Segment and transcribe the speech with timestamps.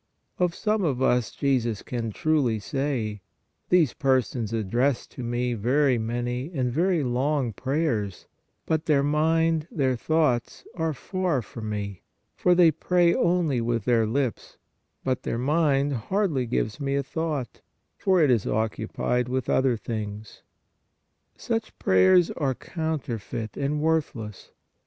[0.39, 3.21] Of some of us Jesus can truly say:
[3.69, 8.25] "These per sons address to Me very many and very long pray ers,
[8.65, 12.01] but their mind, their thoughts are far from Me,
[12.35, 14.57] for they pray only with their lips,
[15.03, 17.61] but their mind hardly gives Me a thought,
[17.95, 20.41] for it is occupied with other things/
[21.37, 24.49] Such prayers are counter feit and worthless.